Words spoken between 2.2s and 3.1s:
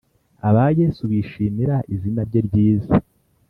rye ryiza